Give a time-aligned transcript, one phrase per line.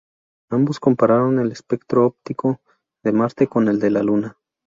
[0.49, 2.59] Ambos compararon el espectro óptico
[3.03, 4.35] de Marte con el de la Luna.